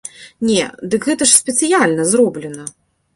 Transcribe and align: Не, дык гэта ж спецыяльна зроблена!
Не, 0.49 0.61
дык 0.93 1.05
гэта 1.09 1.27
ж 1.31 1.35
спецыяльна 1.41 2.07
зроблена! 2.15 2.65